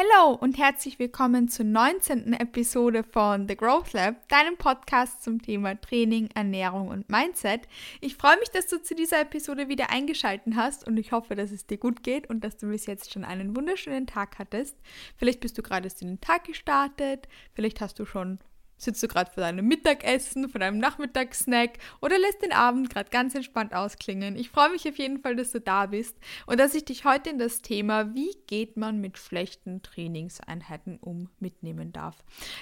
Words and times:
Hallo 0.00 0.38
und 0.40 0.58
herzlich 0.58 1.00
willkommen 1.00 1.48
zur 1.48 1.64
19. 1.64 2.32
Episode 2.34 3.02
von 3.02 3.48
The 3.48 3.56
Growth 3.56 3.94
Lab, 3.94 4.28
deinem 4.28 4.56
Podcast 4.56 5.24
zum 5.24 5.42
Thema 5.42 5.74
Training, 5.74 6.28
Ernährung 6.36 6.86
und 6.86 7.08
Mindset. 7.08 7.62
Ich 8.00 8.14
freue 8.14 8.38
mich, 8.38 8.48
dass 8.50 8.68
du 8.68 8.80
zu 8.80 8.94
dieser 8.94 9.22
Episode 9.22 9.68
wieder 9.68 9.90
eingeschaltet 9.90 10.54
hast 10.54 10.86
und 10.86 10.98
ich 10.98 11.10
hoffe, 11.10 11.34
dass 11.34 11.50
es 11.50 11.66
dir 11.66 11.78
gut 11.78 12.04
geht 12.04 12.30
und 12.30 12.44
dass 12.44 12.56
du 12.58 12.68
bis 12.68 12.86
jetzt 12.86 13.12
schon 13.12 13.24
einen 13.24 13.56
wunderschönen 13.56 14.06
Tag 14.06 14.38
hattest. 14.38 14.76
Vielleicht 15.16 15.40
bist 15.40 15.58
du 15.58 15.62
gerade 15.62 15.88
in 16.00 16.06
den 16.06 16.20
Tag 16.20 16.44
gestartet, 16.44 17.26
vielleicht 17.54 17.80
hast 17.80 17.98
du 17.98 18.04
schon 18.04 18.38
Sitzt 18.78 19.02
du 19.02 19.08
gerade 19.08 19.30
vor 19.30 19.42
deinem 19.42 19.66
Mittagessen, 19.66 20.48
vor 20.48 20.60
deinem 20.60 20.78
Nachmittagssnack 20.78 21.72
oder 22.00 22.18
lässt 22.18 22.42
den 22.42 22.52
Abend 22.52 22.90
gerade 22.90 23.10
ganz 23.10 23.34
entspannt 23.34 23.74
ausklingen? 23.74 24.36
Ich 24.36 24.50
freue 24.50 24.70
mich 24.70 24.88
auf 24.88 24.96
jeden 24.96 25.20
Fall, 25.20 25.36
dass 25.36 25.50
du 25.50 25.60
da 25.60 25.86
bist 25.86 26.16
und 26.46 26.58
dass 26.60 26.74
ich 26.74 26.84
dich 26.84 27.04
heute 27.04 27.30
in 27.30 27.38
das 27.38 27.60
Thema, 27.60 28.14
wie 28.14 28.30
geht 28.46 28.76
man 28.76 29.00
mit 29.00 29.18
schlechten 29.18 29.82
Trainingseinheiten 29.82 30.98
um, 30.98 31.28
mitnehmen 31.40 31.92
darf. 31.92 32.16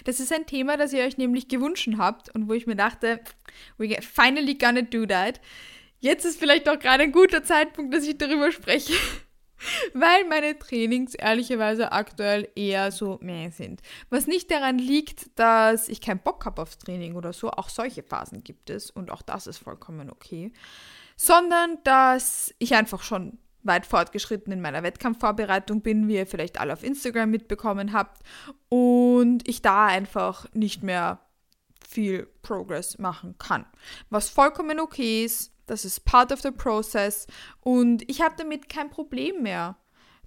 Das 0.04 0.18
ist 0.18 0.32
ein 0.32 0.46
Thema, 0.46 0.76
das 0.76 0.92
ihr 0.92 1.04
euch 1.04 1.18
nämlich 1.18 1.48
gewünscht 1.48 1.88
habt 1.98 2.34
und 2.34 2.48
wo 2.48 2.54
ich 2.54 2.66
mir 2.66 2.76
dachte, 2.76 3.20
we 3.76 3.94
finally 4.00 4.54
gonna 4.54 4.82
do 4.82 5.04
that. 5.04 5.40
Jetzt 6.00 6.24
ist 6.24 6.38
vielleicht 6.38 6.68
auch 6.68 6.78
gerade 6.78 7.04
ein 7.04 7.12
guter 7.12 7.44
Zeitpunkt, 7.44 7.94
dass 7.94 8.06
ich 8.06 8.16
darüber 8.16 8.50
spreche. 8.50 8.94
Weil 9.94 10.24
meine 10.28 10.58
Trainings 10.58 11.14
ehrlicherweise 11.14 11.92
aktuell 11.92 12.48
eher 12.54 12.92
so 12.92 13.18
mehr 13.20 13.50
sind. 13.50 13.80
Was 14.10 14.26
nicht 14.26 14.50
daran 14.50 14.78
liegt, 14.78 15.38
dass 15.38 15.88
ich 15.88 16.00
keinen 16.00 16.20
Bock 16.20 16.44
habe 16.44 16.62
aufs 16.62 16.78
Training 16.78 17.14
oder 17.14 17.32
so. 17.32 17.50
Auch 17.50 17.68
solche 17.68 18.02
Phasen 18.02 18.44
gibt 18.44 18.70
es 18.70 18.90
und 18.90 19.10
auch 19.10 19.22
das 19.22 19.46
ist 19.46 19.58
vollkommen 19.58 20.10
okay. 20.10 20.52
Sondern 21.16 21.78
dass 21.84 22.54
ich 22.58 22.74
einfach 22.74 23.02
schon 23.02 23.38
weit 23.62 23.86
fortgeschritten 23.86 24.52
in 24.52 24.60
meiner 24.60 24.82
Wettkampfvorbereitung 24.82 25.82
bin, 25.82 26.08
wie 26.08 26.16
ihr 26.16 26.26
vielleicht 26.26 26.60
alle 26.60 26.72
auf 26.72 26.84
Instagram 26.84 27.30
mitbekommen 27.30 27.92
habt. 27.92 28.22
Und 28.68 29.46
ich 29.48 29.62
da 29.62 29.86
einfach 29.86 30.46
nicht 30.52 30.82
mehr 30.82 31.20
viel 31.86 32.26
Progress 32.42 32.98
machen 32.98 33.36
kann. 33.38 33.64
Was 34.10 34.28
vollkommen 34.28 34.80
okay 34.80 35.24
ist, 35.24 35.52
das 35.66 35.84
ist 35.84 36.04
part 36.04 36.32
of 36.32 36.40
the 36.40 36.50
process 36.50 37.26
und 37.60 38.08
ich 38.10 38.22
habe 38.22 38.34
damit 38.36 38.68
kein 38.68 38.90
Problem 38.90 39.42
mehr, 39.42 39.76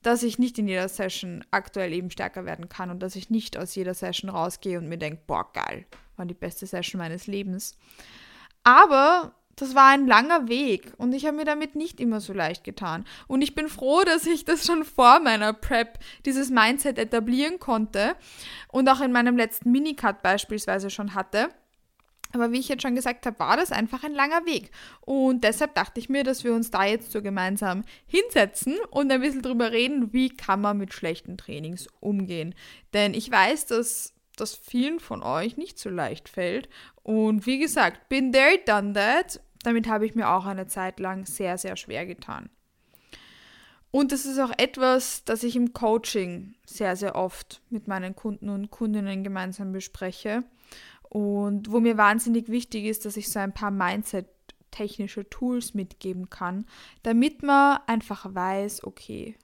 dass 0.01 0.23
ich 0.23 0.39
nicht 0.39 0.57
in 0.57 0.67
jeder 0.67 0.87
Session 0.87 1.43
aktuell 1.51 1.93
eben 1.93 2.09
stärker 2.09 2.45
werden 2.45 2.69
kann 2.69 2.89
und 2.89 2.99
dass 2.99 3.15
ich 3.15 3.29
nicht 3.29 3.57
aus 3.57 3.75
jeder 3.75 3.93
Session 3.93 4.29
rausgehe 4.29 4.77
und 4.77 4.87
mir 4.87 4.97
denke, 4.97 5.21
boah, 5.27 5.51
geil, 5.51 5.85
war 6.15 6.25
die 6.25 6.33
beste 6.33 6.65
Session 6.65 6.99
meines 6.99 7.27
Lebens. 7.27 7.77
Aber 8.63 9.33
das 9.59 9.75
war 9.75 9.89
ein 9.89 10.07
langer 10.07 10.47
Weg 10.47 10.93
und 10.97 11.13
ich 11.13 11.25
habe 11.25 11.35
mir 11.35 11.45
damit 11.45 11.75
nicht 11.75 11.99
immer 11.99 12.21
so 12.21 12.31
leicht 12.31 12.63
getan. 12.63 13.05
Und 13.27 13.41
ich 13.41 13.55
bin 13.55 13.67
froh, 13.67 14.03
dass 14.05 14.25
ich 14.25 14.45
das 14.45 14.65
schon 14.65 14.85
vor 14.85 15.19
meiner 15.19 15.51
Prep, 15.51 15.99
dieses 16.25 16.49
Mindset 16.49 16.97
etablieren 16.97 17.59
konnte 17.59 18.15
und 18.69 18.87
auch 18.87 19.01
in 19.01 19.11
meinem 19.11 19.35
letzten 19.35 19.71
Minicut 19.71 20.21
beispielsweise 20.21 20.89
schon 20.89 21.13
hatte. 21.13 21.49
Aber 22.31 22.51
wie 22.51 22.59
ich 22.59 22.69
jetzt 22.69 22.83
schon 22.83 22.95
gesagt 22.95 23.25
habe, 23.25 23.39
war 23.39 23.57
das 23.57 23.71
einfach 23.71 24.03
ein 24.03 24.13
langer 24.13 24.45
Weg. 24.45 24.71
Und 25.01 25.43
deshalb 25.43 25.73
dachte 25.73 25.99
ich 25.99 26.09
mir, 26.09 26.23
dass 26.23 26.43
wir 26.43 26.53
uns 26.53 26.69
da 26.69 26.85
jetzt 26.85 27.11
so 27.11 27.21
gemeinsam 27.21 27.83
hinsetzen 28.05 28.77
und 28.91 29.11
ein 29.11 29.21
bisschen 29.21 29.41
drüber 29.41 29.71
reden, 29.71 30.13
wie 30.13 30.29
kann 30.29 30.61
man 30.61 30.77
mit 30.77 30.93
schlechten 30.93 31.37
Trainings 31.37 31.87
umgehen. 31.99 32.53
Denn 32.93 33.13
ich 33.15 33.31
weiß, 33.31 33.65
dass 33.67 34.13
das 34.35 34.55
vielen 34.55 34.99
von 34.99 35.23
euch 35.23 35.57
nicht 35.57 35.79
so 35.79 35.89
leicht 35.89 36.29
fällt. 36.29 36.69
Und 37.01 37.45
wie 37.47 37.57
gesagt, 37.57 38.09
been 38.09 38.31
there, 38.31 38.59
done 38.65 38.93
that. 38.93 39.41
Damit 39.63 39.87
habe 39.87 40.05
ich 40.05 40.15
mir 40.15 40.29
auch 40.29 40.45
eine 40.45 40.67
Zeit 40.67 40.99
lang 40.99 41.25
sehr, 41.25 41.57
sehr 41.57 41.75
schwer 41.75 42.05
getan. 42.05 42.49
Und 43.91 44.11
das 44.11 44.27
ist 44.27 44.37
auch 44.37 44.51
etwas, 44.57 45.23
das 45.25 45.41
ich 45.41 45.55
im 45.55 45.73
Coaching 45.73 46.53
sehr, 46.63 46.95
sehr 46.95 47.15
oft 47.15 47.61
mit 47.71 47.87
meinen 47.87 48.15
Kunden 48.15 48.49
und 48.49 48.69
Kundinnen 48.69 49.23
gemeinsam 49.23 49.71
bespreche 49.71 50.43
und 51.09 51.71
wo 51.71 51.79
mir 51.79 51.97
wahnsinnig 51.97 52.49
wichtig 52.49 52.85
ist, 52.85 53.05
dass 53.05 53.17
ich 53.17 53.29
so 53.29 53.39
ein 53.39 53.53
paar 53.53 53.71
Mindset-technische 53.71 55.29
Tools 55.29 55.73
mitgeben 55.73 56.29
kann, 56.29 56.65
damit 57.03 57.43
man 57.43 57.79
einfach 57.87 58.33
weiß, 58.33 58.83
okay, 58.83 59.35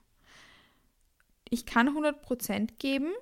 ich 1.50 1.66
kann 1.66 1.88
100% 1.88 2.70
geben 2.78 3.12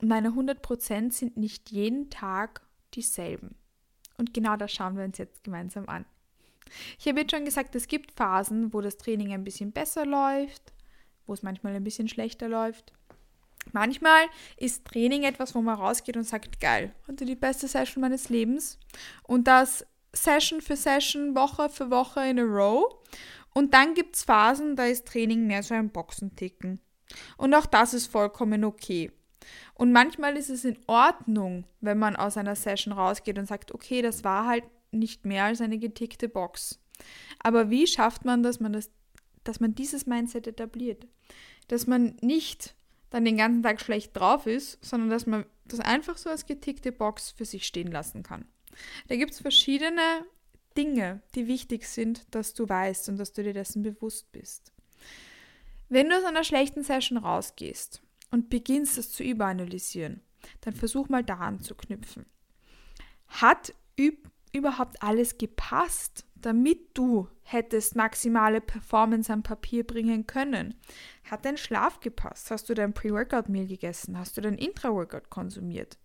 und 0.00 0.08
meine 0.08 0.30
100% 0.30 1.12
sind 1.12 1.36
nicht 1.36 1.70
jeden 1.70 2.10
Tag 2.10 2.62
dieselben. 2.94 3.56
Und 4.16 4.34
genau 4.34 4.56
das 4.56 4.72
schauen 4.72 4.96
wir 4.96 5.04
uns 5.04 5.18
jetzt 5.18 5.42
gemeinsam 5.44 5.88
an. 5.88 6.04
Ich 6.98 7.06
habe 7.06 7.20
jetzt 7.20 7.32
schon 7.32 7.44
gesagt, 7.44 7.74
es 7.74 7.88
gibt 7.88 8.12
Phasen, 8.12 8.72
wo 8.72 8.80
das 8.80 8.96
Training 8.96 9.32
ein 9.32 9.44
bisschen 9.44 9.72
besser 9.72 10.06
läuft, 10.06 10.72
wo 11.26 11.34
es 11.34 11.42
manchmal 11.42 11.74
ein 11.74 11.84
bisschen 11.84 12.08
schlechter 12.08 12.48
läuft. 12.48 12.92
Manchmal 13.70 14.24
ist 14.56 14.84
Training 14.84 15.22
etwas, 15.22 15.54
wo 15.54 15.62
man 15.62 15.78
rausgeht 15.78 16.16
und 16.16 16.24
sagt, 16.24 16.60
geil, 16.60 16.92
hatte 17.06 17.24
die 17.24 17.36
beste 17.36 17.68
Session 17.68 18.00
meines 18.00 18.28
Lebens. 18.28 18.78
Und 19.22 19.46
das 19.46 19.86
Session 20.12 20.60
für 20.60 20.76
Session, 20.76 21.34
Woche 21.34 21.68
für 21.68 21.90
Woche 21.90 22.26
in 22.28 22.40
a 22.40 22.42
row. 22.42 22.84
Und 23.54 23.72
dann 23.74 23.94
gibt 23.94 24.16
es 24.16 24.24
Phasen, 24.24 24.76
da 24.76 24.86
ist 24.86 25.06
Training 25.06 25.46
mehr 25.46 25.62
so 25.62 25.74
ein 25.74 25.90
Boxenticken. 25.90 26.80
Und 27.36 27.54
auch 27.54 27.66
das 27.66 27.94
ist 27.94 28.06
vollkommen 28.06 28.64
okay. 28.64 29.12
Und 29.74 29.92
manchmal 29.92 30.36
ist 30.36 30.50
es 30.50 30.64
in 30.64 30.78
Ordnung, 30.86 31.64
wenn 31.80 31.98
man 31.98 32.16
aus 32.16 32.36
einer 32.36 32.56
Session 32.56 32.92
rausgeht 32.92 33.38
und 33.38 33.46
sagt, 33.46 33.72
okay, 33.72 34.02
das 34.02 34.24
war 34.24 34.46
halt 34.46 34.64
nicht 34.90 35.24
mehr 35.24 35.44
als 35.44 35.60
eine 35.60 35.78
getickte 35.78 36.28
Box. 36.28 36.78
Aber 37.42 37.70
wie 37.70 37.86
schafft 37.86 38.24
man, 38.24 38.42
dass 38.42 38.60
man 38.60 38.72
das, 38.72 38.90
dass 39.44 39.60
man 39.60 39.74
dieses 39.74 40.06
Mindset 40.06 40.46
etabliert? 40.46 41.06
Dass 41.68 41.86
man 41.86 42.16
nicht 42.20 42.74
dann 43.12 43.26
den 43.26 43.36
ganzen 43.36 43.62
Tag 43.62 43.78
schlecht 43.78 44.16
drauf 44.16 44.46
ist, 44.46 44.82
sondern 44.82 45.10
dass 45.10 45.26
man 45.26 45.44
das 45.66 45.80
einfach 45.80 46.16
so 46.16 46.30
als 46.30 46.46
getickte 46.46 46.92
Box 46.92 47.30
für 47.30 47.44
sich 47.44 47.66
stehen 47.66 47.92
lassen 47.92 48.22
kann. 48.22 48.46
Da 49.08 49.16
gibt 49.16 49.32
es 49.32 49.40
verschiedene 49.40 50.24
Dinge, 50.78 51.20
die 51.34 51.46
wichtig 51.46 51.86
sind, 51.86 52.24
dass 52.34 52.54
du 52.54 52.66
weißt 52.66 53.10
und 53.10 53.18
dass 53.18 53.34
du 53.34 53.42
dir 53.42 53.52
dessen 53.52 53.82
bewusst 53.82 54.32
bist. 54.32 54.72
Wenn 55.90 56.08
du 56.08 56.16
aus 56.16 56.24
einer 56.24 56.42
schlechten 56.42 56.82
Session 56.82 57.18
rausgehst 57.18 58.00
und 58.30 58.48
beginnst 58.48 58.96
es 58.96 59.12
zu 59.12 59.22
überanalysieren, 59.22 60.22
dann 60.62 60.74
versuch 60.74 61.10
mal 61.10 61.22
da 61.22 61.34
anzuknüpfen. 61.34 62.24
Hat 63.28 63.74
überhaupt 64.52 65.02
alles 65.02 65.38
gepasst? 65.38 66.24
damit 66.42 66.90
du 66.94 67.28
hättest 67.42 67.96
maximale 67.96 68.60
Performance 68.60 69.32
am 69.32 69.42
Papier 69.42 69.86
bringen 69.86 70.26
können. 70.26 70.74
Hat 71.30 71.44
dein 71.44 71.56
Schlaf 71.56 72.00
gepasst? 72.00 72.50
Hast 72.50 72.68
du 72.68 72.74
dein 72.74 72.92
Pre-Workout-Meal 72.92 73.66
gegessen? 73.66 74.18
Hast 74.18 74.36
du 74.36 74.40
dein 74.40 74.58
Intra-Workout 74.58 75.30
konsumiert? 75.30 75.98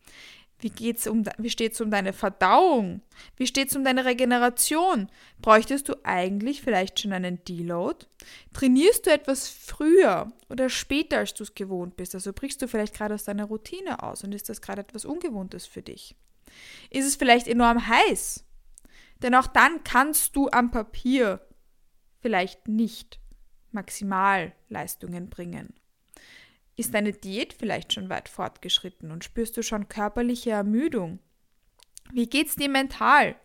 Wie, 0.59 0.71
geht's 0.71 1.05
um, 1.05 1.23
wie 1.37 1.51
steht 1.51 1.73
es 1.73 1.81
um 1.81 1.91
deine 1.91 2.13
Verdauung? 2.13 3.01
Wie 3.35 3.45
steht 3.45 3.69
es 3.69 3.75
um 3.75 3.83
deine 3.83 4.05
Regeneration? 4.05 5.07
Bräuchtest 5.39 5.87
du 5.87 5.93
eigentlich 6.03 6.63
vielleicht 6.63 6.99
schon 6.99 7.13
einen 7.13 7.43
Deload? 7.43 8.07
Trainierst 8.53 9.05
du 9.05 9.11
etwas 9.11 9.49
früher 9.49 10.31
oder 10.49 10.69
später, 10.69 11.19
als 11.19 11.35
du 11.35 11.43
es 11.43 11.53
gewohnt 11.53 11.95
bist? 11.95 12.15
Also 12.15 12.33
brichst 12.33 12.61
du 12.61 12.67
vielleicht 12.67 12.95
gerade 12.95 13.13
aus 13.13 13.25
deiner 13.25 13.45
Routine 13.45 14.01
aus 14.01 14.23
und 14.23 14.33
ist 14.33 14.49
das 14.49 14.61
gerade 14.61 14.81
etwas 14.81 15.05
Ungewohntes 15.05 15.67
für 15.67 15.83
dich? 15.83 16.15
Ist 16.89 17.05
es 17.05 17.15
vielleicht 17.15 17.47
enorm 17.47 17.87
heiß? 17.87 18.43
Denn 19.21 19.35
auch 19.35 19.47
dann 19.47 19.83
kannst 19.83 20.35
du 20.35 20.49
am 20.49 20.71
Papier 20.71 21.41
vielleicht 22.19 22.67
nicht 22.67 23.19
Maximalleistungen 23.71 25.29
bringen. 25.29 25.73
Ist 26.75 26.93
deine 26.93 27.11
Diät 27.11 27.53
vielleicht 27.53 27.93
schon 27.93 28.09
weit 28.09 28.29
fortgeschritten 28.29 29.11
und 29.11 29.23
spürst 29.23 29.57
du 29.57 29.63
schon 29.63 29.89
körperliche 29.89 30.51
Ermüdung? 30.51 31.19
Wie 32.11 32.27
geht's 32.27 32.55
dir 32.55 32.69
mental? 32.69 33.35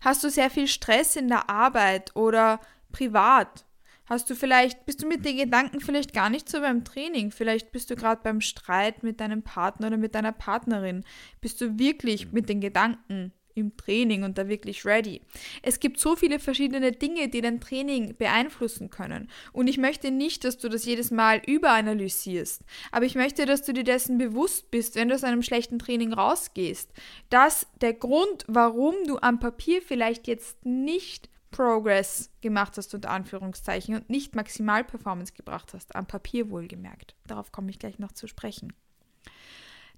Hast 0.00 0.24
du 0.24 0.30
sehr 0.30 0.50
viel 0.50 0.66
Stress 0.66 1.16
in 1.16 1.28
der 1.28 1.48
Arbeit 1.48 2.14
oder 2.16 2.60
privat? 2.90 3.64
Hast 4.12 4.28
du 4.28 4.34
vielleicht, 4.34 4.84
bist 4.84 5.02
du 5.02 5.06
mit 5.06 5.24
den 5.24 5.38
Gedanken 5.38 5.80
vielleicht 5.80 6.12
gar 6.12 6.28
nicht 6.28 6.46
so 6.46 6.60
beim 6.60 6.84
Training? 6.84 7.30
Vielleicht 7.30 7.72
bist 7.72 7.88
du 7.88 7.96
gerade 7.96 8.20
beim 8.22 8.42
Streit 8.42 9.02
mit 9.02 9.20
deinem 9.20 9.42
Partner 9.42 9.86
oder 9.86 9.96
mit 9.96 10.14
deiner 10.14 10.32
Partnerin. 10.32 11.02
Bist 11.40 11.62
du 11.62 11.78
wirklich 11.78 12.30
mit 12.30 12.50
den 12.50 12.60
Gedanken 12.60 13.32
im 13.54 13.74
Training 13.78 14.22
und 14.22 14.36
da 14.36 14.48
wirklich 14.48 14.84
ready. 14.84 15.22
Es 15.62 15.80
gibt 15.80 15.98
so 15.98 16.14
viele 16.14 16.40
verschiedene 16.40 16.92
Dinge, 16.92 17.28
die 17.28 17.40
dein 17.40 17.62
Training 17.62 18.14
beeinflussen 18.18 18.90
können. 18.90 19.30
Und 19.54 19.66
ich 19.66 19.78
möchte 19.78 20.10
nicht, 20.10 20.44
dass 20.44 20.58
du 20.58 20.68
das 20.68 20.84
jedes 20.84 21.10
Mal 21.10 21.40
überanalysierst. 21.46 22.64
Aber 22.90 23.06
ich 23.06 23.14
möchte, 23.14 23.46
dass 23.46 23.62
du 23.62 23.72
dir 23.72 23.84
dessen 23.84 24.18
bewusst 24.18 24.70
bist, 24.70 24.94
wenn 24.94 25.08
du 25.08 25.14
aus 25.14 25.24
einem 25.24 25.42
schlechten 25.42 25.78
Training 25.78 26.12
rausgehst, 26.12 26.92
dass 27.30 27.66
der 27.80 27.94
Grund, 27.94 28.44
warum 28.46 28.94
du 29.06 29.16
am 29.22 29.40
Papier 29.40 29.80
vielleicht 29.80 30.26
jetzt 30.26 30.66
nicht 30.66 31.31
Progress 31.52 32.30
gemacht 32.40 32.76
hast, 32.76 32.92
unter 32.94 33.10
Anführungszeichen, 33.10 33.94
und 33.94 34.10
nicht 34.10 34.34
Maximalperformance 34.34 35.34
gebracht 35.34 35.72
hast, 35.74 35.94
am 35.94 36.06
Papier 36.06 36.50
wohlgemerkt. 36.50 37.14
Darauf 37.28 37.52
komme 37.52 37.70
ich 37.70 37.78
gleich 37.78 38.00
noch 38.00 38.10
zu 38.10 38.26
sprechen. 38.26 38.72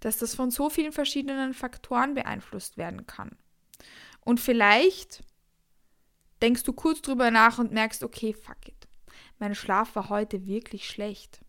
Dass 0.01 0.19
das 0.19 0.35
von 0.35 0.51
so 0.51 0.69
vielen 0.69 0.93
verschiedenen 0.93 1.55
Faktoren 1.55 2.13
beeinflusst 2.13 2.77
werden 2.77 3.07
kann. 3.07 3.39
Und 4.21 4.41
vielleicht 4.41 5.25
denkst 6.43 6.65
du 6.65 6.75
kurz 6.75 7.01
drüber 7.01 7.31
nach 7.31 7.59
und 7.59 7.73
merkst, 7.73 8.03
okay, 8.03 8.35
fuck 8.35 8.69
it. 8.69 8.89
Mein 9.39 9.55
Schlaf 9.55 9.97
war 9.97 10.11
heute 10.11 10.47
wirklich 10.47 10.87
schlecht. 10.87 11.41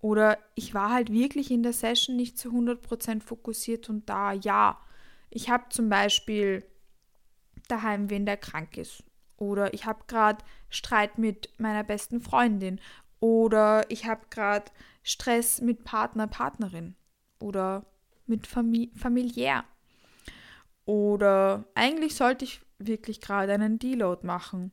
Oder 0.00 0.38
ich 0.54 0.74
war 0.74 0.90
halt 0.90 1.12
wirklich 1.12 1.50
in 1.50 1.62
der 1.62 1.72
Session 1.72 2.16
nicht 2.16 2.38
zu 2.38 2.50
100% 2.50 3.22
fokussiert 3.22 3.88
und 3.88 4.08
da, 4.08 4.32
ja, 4.32 4.80
ich 5.28 5.48
habe 5.48 5.68
zum 5.68 5.88
Beispiel 5.88 6.64
daheim 7.68 8.10
wen, 8.10 8.26
der 8.26 8.36
krank 8.36 8.76
ist. 8.76 9.04
Oder 9.40 9.72
ich 9.72 9.86
habe 9.86 10.04
gerade 10.06 10.44
Streit 10.68 11.18
mit 11.18 11.48
meiner 11.58 11.82
besten 11.82 12.20
Freundin. 12.20 12.78
Oder 13.20 13.90
ich 13.90 14.06
habe 14.06 14.20
gerade 14.30 14.70
Stress 15.02 15.60
mit 15.62 15.82
Partner, 15.82 16.26
Partnerin. 16.26 16.94
Oder 17.40 17.86
mit 18.26 18.46
Famili 18.46 18.92
familiär. 18.94 19.64
Oder 20.84 21.64
eigentlich 21.74 22.14
sollte 22.14 22.44
ich 22.44 22.60
wirklich 22.78 23.20
gerade 23.20 23.54
einen 23.54 23.78
Deload 23.78 24.26
machen. 24.26 24.72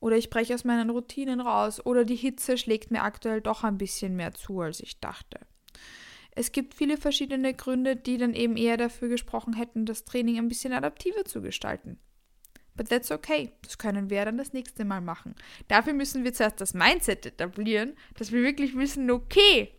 Oder 0.00 0.16
ich 0.16 0.30
breche 0.30 0.54
aus 0.54 0.64
meinen 0.64 0.90
Routinen 0.90 1.40
raus. 1.40 1.84
Oder 1.84 2.04
die 2.04 2.14
Hitze 2.14 2.56
schlägt 2.56 2.92
mir 2.92 3.02
aktuell 3.02 3.40
doch 3.40 3.64
ein 3.64 3.78
bisschen 3.78 4.14
mehr 4.14 4.32
zu, 4.32 4.60
als 4.60 4.78
ich 4.78 5.00
dachte. 5.00 5.40
Es 6.36 6.52
gibt 6.52 6.74
viele 6.74 6.98
verschiedene 6.98 7.52
Gründe, 7.52 7.96
die 7.96 8.16
dann 8.16 8.34
eben 8.34 8.56
eher 8.56 8.76
dafür 8.76 9.08
gesprochen 9.08 9.54
hätten, 9.54 9.86
das 9.86 10.04
Training 10.04 10.38
ein 10.38 10.48
bisschen 10.48 10.72
adaptiver 10.72 11.24
zu 11.24 11.42
gestalten. 11.42 11.98
But 12.76 12.88
that's 12.88 13.10
okay. 13.10 13.52
Das 13.62 13.78
können 13.78 14.10
wir 14.10 14.24
dann 14.24 14.38
das 14.38 14.52
nächste 14.52 14.84
Mal 14.84 15.00
machen. 15.00 15.34
Dafür 15.68 15.92
müssen 15.92 16.24
wir 16.24 16.34
zuerst 16.34 16.60
das 16.60 16.74
Mindset 16.74 17.26
etablieren, 17.26 17.94
dass 18.16 18.32
wir 18.32 18.42
wirklich 18.42 18.76
wissen, 18.76 19.10
okay, 19.10 19.72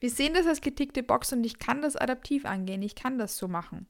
wir 0.00 0.10
sehen 0.10 0.34
das 0.34 0.46
als 0.46 0.60
getickte 0.60 1.02
Box 1.02 1.32
und 1.32 1.44
ich 1.44 1.58
kann 1.58 1.82
das 1.82 1.96
adaptiv 1.96 2.44
angehen. 2.44 2.82
Ich 2.82 2.94
kann 2.94 3.18
das 3.18 3.36
so 3.36 3.48
machen. 3.48 3.86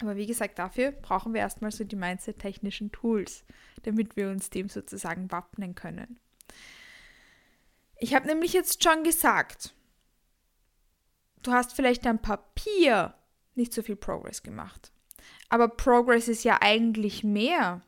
Aber 0.00 0.16
wie 0.16 0.26
gesagt, 0.26 0.58
dafür 0.58 0.92
brauchen 0.92 1.34
wir 1.34 1.40
erstmal 1.40 1.72
so 1.72 1.82
die 1.82 1.96
Mindset-technischen 1.96 2.92
Tools, 2.92 3.44
damit 3.82 4.16
wir 4.16 4.28
uns 4.30 4.50
dem 4.50 4.68
sozusagen 4.68 5.30
wappnen 5.32 5.74
können. 5.74 6.20
Ich 7.98 8.14
habe 8.14 8.26
nämlich 8.26 8.52
jetzt 8.52 8.84
schon 8.84 9.02
gesagt, 9.02 9.74
du 11.42 11.52
hast 11.52 11.72
vielleicht 11.72 12.06
am 12.06 12.22
Papier 12.22 13.14
nicht 13.56 13.74
so 13.74 13.82
viel 13.82 13.96
Progress 13.96 14.42
gemacht. 14.44 14.92
Aber 15.48 15.68
Progress 15.68 16.28
ist 16.28 16.44
ja 16.44 16.58
eigentlich 16.60 17.24
mehr 17.24 17.82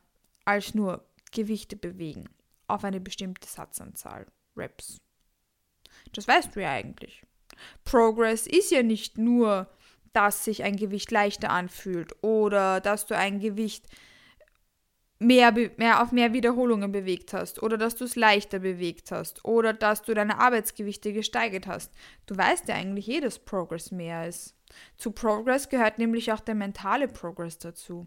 als 0.45 0.75
nur 0.75 1.05
Gewichte 1.33 1.77
bewegen 1.77 2.29
auf 2.67 2.85
eine 2.85 3.01
bestimmte 3.01 3.47
Satzanzahl 3.47 4.27
Reps. 4.57 5.01
Das 6.13 6.27
weißt 6.27 6.55
du 6.57 6.61
ja 6.63 6.73
eigentlich. 6.73 7.23
Progress 7.85 8.47
ist 8.47 8.71
ja 8.71 8.83
nicht 8.83 9.19
nur, 9.19 9.69
dass 10.13 10.45
sich 10.45 10.63
ein 10.63 10.77
Gewicht 10.77 11.11
leichter 11.11 11.51
anfühlt 11.51 12.15
oder 12.23 12.81
dass 12.81 13.07
du 13.07 13.17
ein 13.17 13.41
Gewicht 13.41 13.87
mehr, 15.19 15.53
mehr 15.77 16.03
auf 16.03 16.11
mehr 16.11 16.33
Wiederholungen 16.33 16.91
bewegt 16.91 17.33
hast 17.33 17.63
oder 17.63 17.77
dass 17.77 17.97
du 17.97 18.05
es 18.05 18.17
leichter 18.17 18.59
bewegt 18.59 19.13
hast 19.13 19.45
oder 19.45 19.73
dass 19.73 20.03
du 20.03 20.15
deine 20.15 20.39
Arbeitsgewichte 20.39 21.13
gesteigert 21.13 21.67
hast. 21.67 21.93
Du 22.27 22.37
weißt 22.37 22.69
ja 22.69 22.75
eigentlich 22.75 23.09
eh, 23.09 23.21
dass 23.21 23.39
Progress 23.39 23.93
mehr 23.93 24.27
ist. 24.27 24.57
Zu 24.97 25.13
Progress 25.13 25.69
gehört 25.69 25.99
nämlich 25.99 26.33
auch 26.33 26.41
der 26.41 26.55
mentale 26.55 27.09
Progress 27.09 27.59
dazu. 27.59 28.07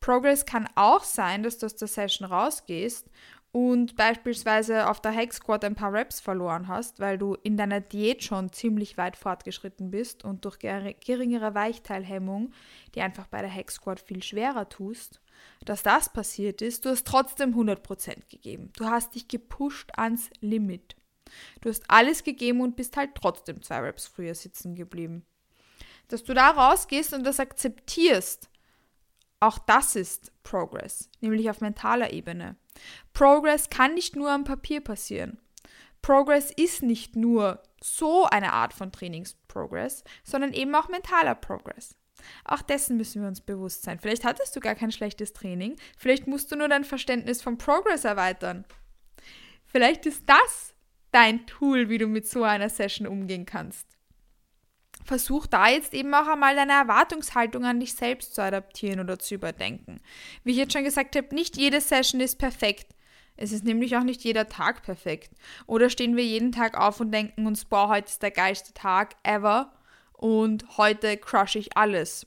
Progress 0.00 0.46
kann 0.46 0.68
auch 0.74 1.04
sein, 1.04 1.42
dass 1.42 1.58
du 1.58 1.66
aus 1.66 1.76
der 1.76 1.88
Session 1.88 2.26
rausgehst 2.28 3.10
und 3.54 3.94
beispielsweise 3.94 4.88
auf 4.88 5.00
der 5.00 5.14
Hack 5.14 5.32
Squad 5.32 5.64
ein 5.64 5.76
paar 5.76 5.92
Reps 5.92 6.20
verloren 6.20 6.66
hast, 6.66 6.98
weil 6.98 7.18
du 7.18 7.34
in 7.34 7.56
deiner 7.56 7.80
Diät 7.80 8.24
schon 8.24 8.52
ziemlich 8.52 8.98
weit 8.98 9.16
fortgeschritten 9.16 9.92
bist 9.92 10.24
und 10.24 10.44
durch 10.44 10.58
geringere 10.58 11.54
Weichteilhemmung, 11.54 12.52
die 12.96 13.00
einfach 13.00 13.28
bei 13.28 13.40
der 13.42 13.54
Hack 13.54 13.70
Squad 13.70 14.00
viel 14.00 14.24
schwerer 14.24 14.68
tust, 14.68 15.20
dass 15.64 15.84
das 15.84 16.12
passiert 16.12 16.62
ist, 16.62 16.84
du 16.84 16.90
hast 16.90 17.06
trotzdem 17.06 17.54
100% 17.54 18.28
gegeben. 18.28 18.72
Du 18.76 18.86
hast 18.86 19.14
dich 19.14 19.28
gepusht 19.28 19.92
ans 19.96 20.30
Limit. 20.40 20.96
Du 21.60 21.68
hast 21.68 21.84
alles 21.88 22.24
gegeben 22.24 22.60
und 22.60 22.74
bist 22.74 22.96
halt 22.96 23.14
trotzdem 23.14 23.62
zwei 23.62 23.78
Reps 23.78 24.08
früher 24.08 24.34
sitzen 24.34 24.74
geblieben. 24.74 25.24
Dass 26.08 26.24
du 26.24 26.34
da 26.34 26.50
rausgehst 26.50 27.14
und 27.14 27.24
das 27.24 27.40
akzeptierst, 27.40 28.48
auch 29.40 29.58
das 29.58 29.96
ist 29.96 30.32
Progress, 30.42 31.10
nämlich 31.20 31.50
auf 31.50 31.60
mentaler 31.60 32.12
Ebene. 32.12 32.56
Progress 33.12 33.70
kann 33.70 33.94
nicht 33.94 34.16
nur 34.16 34.30
am 34.30 34.44
Papier 34.44 34.80
passieren. 34.80 35.38
Progress 36.02 36.50
ist 36.50 36.82
nicht 36.82 37.16
nur 37.16 37.62
so 37.82 38.24
eine 38.24 38.52
Art 38.52 38.72
von 38.72 38.92
Trainingsprogress, 38.92 40.04
sondern 40.22 40.52
eben 40.52 40.74
auch 40.74 40.88
mentaler 40.88 41.34
Progress. 41.34 41.96
Auch 42.44 42.62
dessen 42.62 42.96
müssen 42.96 43.22
wir 43.22 43.28
uns 43.28 43.40
bewusst 43.40 43.82
sein. 43.82 43.98
Vielleicht 43.98 44.24
hattest 44.24 44.54
du 44.56 44.60
gar 44.60 44.74
kein 44.74 44.92
schlechtes 44.92 45.32
Training, 45.32 45.76
vielleicht 45.96 46.26
musst 46.26 46.50
du 46.50 46.56
nur 46.56 46.68
dein 46.68 46.84
Verständnis 46.84 47.42
von 47.42 47.58
Progress 47.58 48.04
erweitern. 48.04 48.64
Vielleicht 49.66 50.06
ist 50.06 50.22
das 50.26 50.74
dein 51.10 51.46
Tool, 51.46 51.88
wie 51.88 51.98
du 51.98 52.06
mit 52.06 52.26
so 52.26 52.42
einer 52.42 52.68
Session 52.68 53.06
umgehen 53.06 53.46
kannst. 53.46 53.93
Versuch 55.04 55.46
da 55.46 55.68
jetzt 55.68 55.92
eben 55.92 56.12
auch 56.14 56.26
einmal 56.26 56.56
deine 56.56 56.72
Erwartungshaltung 56.72 57.64
an 57.64 57.78
dich 57.78 57.94
selbst 57.94 58.34
zu 58.34 58.42
adaptieren 58.42 59.00
oder 59.00 59.18
zu 59.18 59.34
überdenken. 59.34 60.00
Wie 60.42 60.52
ich 60.52 60.56
jetzt 60.56 60.72
schon 60.72 60.84
gesagt 60.84 61.14
habe, 61.14 61.34
nicht 61.34 61.56
jede 61.56 61.80
Session 61.80 62.20
ist 62.20 62.38
perfekt. 62.38 62.94
Es 63.36 63.52
ist 63.52 63.64
nämlich 63.64 63.96
auch 63.96 64.02
nicht 64.02 64.22
jeder 64.22 64.48
Tag 64.48 64.82
perfekt. 64.82 65.32
Oder 65.66 65.90
stehen 65.90 66.16
wir 66.16 66.24
jeden 66.24 66.52
Tag 66.52 66.78
auf 66.78 67.00
und 67.00 67.10
denken 67.10 67.46
uns, 67.46 67.64
boah, 67.64 67.88
heute 67.88 68.06
ist 68.06 68.22
der 68.22 68.30
geilste 68.30 68.72
Tag 68.72 69.16
ever 69.24 69.72
und 70.12 70.78
heute 70.78 71.16
crush 71.16 71.56
ich 71.56 71.76
alles. 71.76 72.26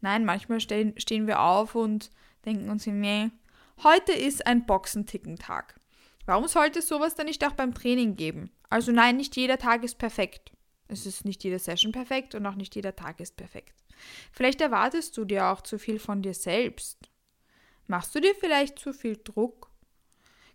Nein, 0.00 0.24
manchmal 0.24 0.60
stehen, 0.60 0.94
stehen 0.98 1.26
wir 1.26 1.40
auf 1.40 1.74
und 1.74 2.10
denken 2.44 2.70
uns, 2.70 2.86
nee, 2.86 3.30
heute 3.82 4.12
ist 4.12 4.46
ein 4.46 4.64
Boxentickentag. 4.64 5.74
Warum 6.24 6.46
sollte 6.46 6.78
es 6.78 6.88
sowas 6.88 7.14
dann 7.14 7.26
nicht 7.26 7.44
auch 7.44 7.52
beim 7.52 7.74
Training 7.74 8.16
geben? 8.16 8.50
Also 8.70 8.92
nein, 8.92 9.16
nicht 9.16 9.36
jeder 9.36 9.58
Tag 9.58 9.84
ist 9.84 9.98
perfekt. 9.98 10.52
Es 10.92 11.06
ist 11.06 11.24
nicht 11.24 11.42
jede 11.42 11.58
Session 11.58 11.90
perfekt 11.90 12.34
und 12.34 12.44
auch 12.46 12.54
nicht 12.54 12.76
jeder 12.76 12.94
Tag 12.94 13.18
ist 13.20 13.36
perfekt. 13.36 13.82
Vielleicht 14.30 14.60
erwartest 14.60 15.16
du 15.16 15.24
dir 15.24 15.46
auch 15.46 15.62
zu 15.62 15.78
viel 15.78 15.98
von 15.98 16.20
dir 16.20 16.34
selbst. 16.34 16.98
Machst 17.86 18.14
du 18.14 18.20
dir 18.20 18.34
vielleicht 18.34 18.78
zu 18.78 18.92
viel 18.92 19.18
Druck? 19.24 19.70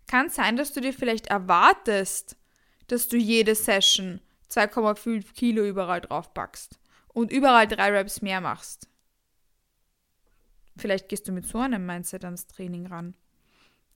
Kann 0.06 0.30
sein, 0.30 0.56
dass 0.56 0.72
du 0.72 0.80
dir 0.80 0.92
vielleicht 0.92 1.26
erwartest, 1.26 2.36
dass 2.86 3.08
du 3.08 3.16
jede 3.16 3.56
Session 3.56 4.20
2,5 4.50 5.34
Kilo 5.34 5.66
überall 5.66 6.00
drauf 6.00 6.32
packst 6.32 6.78
und 7.08 7.32
überall 7.32 7.66
drei 7.66 7.90
Reps 7.90 8.22
mehr 8.22 8.40
machst. 8.40 8.88
Vielleicht 10.76 11.08
gehst 11.08 11.26
du 11.26 11.32
mit 11.32 11.46
so 11.46 11.58
einem 11.58 11.84
Mindset 11.84 12.24
ans 12.24 12.46
Training 12.46 12.86
ran. 12.86 13.14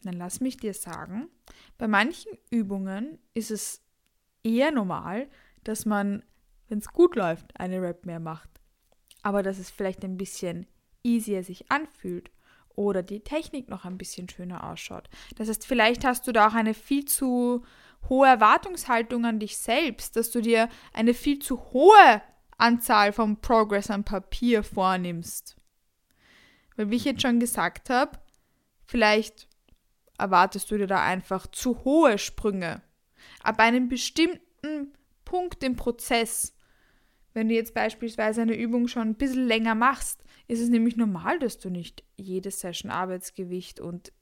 Dann 0.02 0.14
lass 0.14 0.40
mich 0.40 0.56
dir 0.56 0.74
sagen, 0.74 1.28
bei 1.78 1.86
manchen 1.86 2.36
Übungen 2.50 3.20
ist 3.32 3.52
es 3.52 3.80
eher 4.42 4.72
normal, 4.72 5.28
dass 5.64 5.86
man, 5.86 6.24
wenn 6.72 6.78
es 6.78 6.88
gut 6.88 7.16
läuft, 7.16 7.60
eine 7.60 7.82
Rep 7.82 8.06
mehr 8.06 8.18
macht. 8.18 8.48
Aber 9.22 9.42
dass 9.42 9.58
es 9.58 9.70
vielleicht 9.70 10.04
ein 10.04 10.16
bisschen 10.16 10.66
easier 11.02 11.44
sich 11.44 11.70
anfühlt 11.70 12.30
oder 12.74 13.02
die 13.02 13.20
Technik 13.20 13.68
noch 13.68 13.84
ein 13.84 13.98
bisschen 13.98 14.26
schöner 14.26 14.64
ausschaut. 14.64 15.10
Das 15.36 15.50
heißt, 15.50 15.66
vielleicht 15.66 16.06
hast 16.06 16.26
du 16.26 16.32
da 16.32 16.48
auch 16.48 16.54
eine 16.54 16.72
viel 16.72 17.04
zu 17.04 17.62
hohe 18.08 18.26
Erwartungshaltung 18.26 19.26
an 19.26 19.38
dich 19.38 19.58
selbst, 19.58 20.16
dass 20.16 20.30
du 20.30 20.40
dir 20.40 20.70
eine 20.94 21.12
viel 21.12 21.40
zu 21.40 21.60
hohe 21.72 22.22
Anzahl 22.56 23.12
von 23.12 23.42
Progress 23.42 23.90
am 23.90 24.04
Papier 24.04 24.62
vornimmst. 24.62 25.56
Weil 26.76 26.88
wie 26.88 26.96
ich 26.96 27.04
jetzt 27.04 27.20
schon 27.20 27.38
gesagt 27.38 27.90
habe, 27.90 28.18
vielleicht 28.86 29.46
erwartest 30.16 30.70
du 30.70 30.78
dir 30.78 30.86
da 30.86 31.02
einfach 31.02 31.46
zu 31.48 31.84
hohe 31.84 32.16
Sprünge. 32.16 32.80
Ab 33.42 33.58
einem 33.58 33.90
bestimmten 33.90 34.94
Punkt 35.26 35.62
im 35.62 35.76
Prozess, 35.76 36.54
wenn 37.34 37.48
du 37.48 37.54
jetzt 37.54 37.74
beispielsweise 37.74 38.42
eine 38.42 38.56
Übung 38.56 38.88
schon 38.88 39.08
ein 39.08 39.14
bisschen 39.14 39.46
länger 39.46 39.74
machst, 39.74 40.22
ist 40.48 40.60
es 40.60 40.68
nämlich 40.68 40.96
normal, 40.96 41.38
dass 41.38 41.58
du 41.58 41.70
nicht 41.70 42.04
jede 42.16 42.50
Session 42.50 42.90
Arbeitsgewicht 42.90 43.80
und 43.80 44.12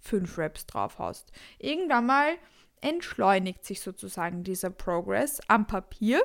fünf 0.00 0.38
Reps 0.38 0.66
drauf 0.66 0.98
hast. 0.98 1.32
Irgendwann 1.58 2.06
mal 2.06 2.28
entschleunigt 2.80 3.64
sich 3.64 3.80
sozusagen 3.80 4.44
dieser 4.44 4.70
Progress 4.70 5.40
am 5.48 5.66
Papier. 5.66 6.22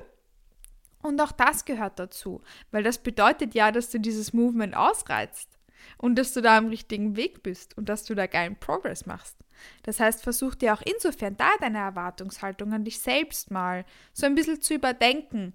Und 1.02 1.20
auch 1.20 1.32
das 1.32 1.66
gehört 1.66 1.98
dazu, 1.98 2.42
weil 2.70 2.84
das 2.84 3.00
bedeutet 3.00 3.56
ja, 3.56 3.72
dass 3.72 3.90
du 3.90 4.00
dieses 4.00 4.34
Movement 4.34 4.76
ausreizt 4.76 5.58
und 5.98 6.16
dass 6.16 6.34
du 6.34 6.42
da 6.42 6.58
am 6.58 6.68
richtigen 6.68 7.16
Weg 7.16 7.42
bist 7.42 7.76
und 7.76 7.90
dass 7.90 8.04
du 8.04 8.14
da 8.14 8.28
geilen 8.28 8.56
Progress 8.56 9.08
machst. 9.08 9.36
Das 9.84 10.00
heißt, 10.00 10.22
versuch 10.22 10.56
dir 10.56 10.74
auch 10.74 10.82
insofern 10.82 11.38
da 11.38 11.50
deine 11.60 11.80
Erwartungshaltung 11.80 12.74
an 12.74 12.84
dich 12.84 13.00
selbst 13.00 13.52
mal 13.52 13.86
so 14.14 14.26
ein 14.26 14.36
bisschen 14.36 14.62
zu 14.62 14.76
überdenken, 14.76 15.54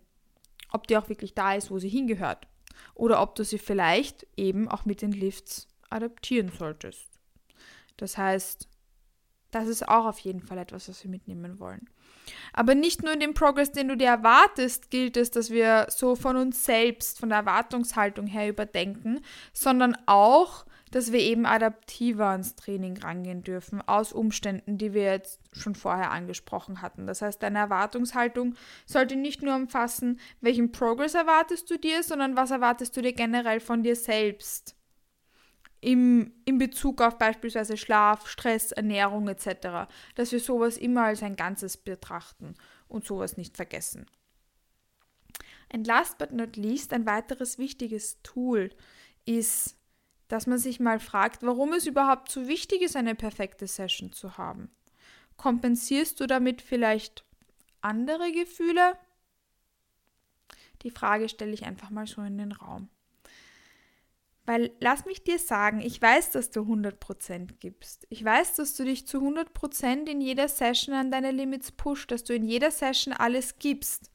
ob 0.76 0.87
die 0.87 0.97
auch 0.97 1.09
wirklich 1.09 1.35
da 1.35 1.54
ist, 1.54 1.71
wo 1.71 1.78
sie 1.78 1.88
hingehört. 1.88 2.47
Oder 2.95 3.23
ob 3.23 3.35
du 3.35 3.45
sie 3.45 3.59
vielleicht 3.59 4.26
eben 4.37 4.68
auch 4.68 4.85
mit 4.85 5.02
den 5.02 5.12
Lifts 5.12 5.68
adaptieren 5.88 6.52
solltest. 6.56 7.09
Das 7.97 8.18
heißt, 8.18 8.68
das 9.50 9.68
ist 9.68 9.88
auch 9.88 10.04
auf 10.04 10.18
jeden 10.18 10.42
Fall 10.42 10.59
etwas, 10.59 10.88
was 10.88 11.02
wir 11.02 11.11
mitnehmen 11.11 11.59
wollen. 11.59 11.88
Aber 12.52 12.75
nicht 12.75 13.02
nur 13.02 13.12
in 13.12 13.21
dem 13.21 13.35
Progress, 13.35 13.73
den 13.73 13.88
du 13.88 13.97
dir 13.97 14.09
erwartest, 14.09 14.90
gilt 14.90 15.16
es, 15.16 15.30
dass 15.30 15.50
wir 15.50 15.87
so 15.88 16.14
von 16.14 16.37
uns 16.37 16.64
selbst, 16.64 17.18
von 17.18 17.30
der 17.30 17.38
Erwartungshaltung 17.38 18.26
her 18.26 18.49
überdenken, 18.49 19.21
sondern 19.52 19.97
auch 20.06 20.66
dass 20.90 21.12
wir 21.12 21.21
eben 21.21 21.47
adaptiver 21.47 22.26
ans 22.26 22.55
Training 22.55 22.99
rangehen 22.99 23.43
dürfen, 23.43 23.83
aus 23.83 24.12
Umständen, 24.12 24.78
die 24.78 24.95
wir 24.95 25.05
jetzt 25.05 25.40
schon 25.52 25.75
vorher 25.75 26.11
angesprochen 26.11 26.81
hatten. 26.81 27.07
Das 27.07 27.23
heißt, 27.23 27.43
deine 27.43 27.59
Erwartungshaltung 27.59 28.55
sollte 28.87 29.16
nicht 29.16 29.43
nur 29.43 29.55
umfassen, 29.55 30.21
welchen 30.40 30.73
Progress 30.73 31.14
erwartest 31.14 31.71
du 31.71 31.78
dir, 31.78 32.02
sondern 32.02 32.37
was 32.37 32.50
erwartest 32.50 32.97
du 32.97 33.02
dir 33.02 33.12
generell 33.12 33.61
von 33.61 33.83
dir 33.83 33.97
selbst. 33.97 34.76
Im, 35.81 36.33
in 36.45 36.59
Bezug 36.59 37.02
auf 37.02 37.19
beispielsweise 37.19 37.76
Schlaf, 37.76 38.26
Stress, 38.28 38.73
Ernährung 38.73 39.28
etc. 39.28 39.88
Dass 40.14 40.33
wir 40.33 40.40
sowas 40.40 40.78
immer 40.78 41.05
als 41.05 41.23
ein 41.23 41.37
Ganzes 41.37 41.76
betrachten 41.76 42.55
und 42.88 43.05
sowas 43.05 43.37
nicht 43.37 43.57
vergessen. 43.57 44.07
And 45.73 45.87
last 45.87 46.19
but 46.19 46.33
not 46.33 46.57
least, 46.57 46.93
ein 46.93 47.07
weiteres 47.07 47.59
wichtiges 47.59 48.23
Tool 48.23 48.71
ist 49.26 49.75
dass 50.28 50.47
man 50.47 50.59
sich 50.59 50.80
mal 50.80 50.99
fragt, 50.99 51.42
warum 51.42 51.73
es 51.73 51.87
überhaupt 51.87 52.30
so 52.30 52.49
wichtig 52.49 52.83
ist, 52.83 52.97
eine 52.97 53.14
perfekte 53.14 53.66
Session 53.66 54.12
zu 54.12 54.38
haben. 54.38 54.71
Kompensierst 55.37 56.21
du 56.21 56.26
damit 56.26 56.62
vielleicht 56.62 57.25
andere 57.80 58.33
Gefühle? 58.33 58.97
Die 60.83 60.90
Frage 60.90 61.28
stelle 61.28 61.52
ich 61.52 61.64
einfach 61.64 61.90
mal 61.90 62.06
so 62.06 62.23
in 62.23 62.38
den 62.38 62.52
Raum. 62.52 62.88
Weil 64.47 64.71
lass 64.80 65.04
mich 65.04 65.25
dir 65.25 65.40
sagen, 65.40 65.80
ich 65.80 66.00
weiß, 66.00 66.30
dass 66.30 66.50
du 66.50 66.61
100% 66.61 67.54
gibst. 67.59 68.06
Ich 68.11 68.25
weiß, 68.25 68.54
dass 68.54 68.76
du 68.76 68.85
dich 68.85 69.06
zu 69.06 69.18
100% 69.18 70.09
in 70.09 70.21
jeder 70.21 70.47
Session 70.47 70.95
an 70.95 71.11
deine 71.11 71.33
Limits 71.33 71.73
pusht, 71.73 72.12
dass 72.12 72.23
du 72.23 72.33
in 72.33 72.45
jeder 72.45 72.71
Session 72.71 73.12
alles 73.12 73.59
gibst. 73.59 74.12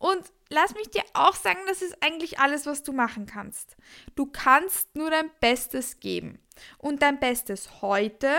Und 0.00 0.32
lass 0.48 0.74
mich 0.74 0.88
dir 0.88 1.04
auch 1.12 1.34
sagen, 1.34 1.60
das 1.66 1.82
ist 1.82 2.02
eigentlich 2.02 2.38
alles, 2.38 2.64
was 2.64 2.82
du 2.82 2.90
machen 2.94 3.26
kannst. 3.26 3.76
Du 4.16 4.24
kannst 4.24 4.96
nur 4.96 5.10
dein 5.10 5.30
Bestes 5.40 6.00
geben. 6.00 6.40
Und 6.78 7.02
dein 7.02 7.20
Bestes 7.20 7.82
heute, 7.82 8.30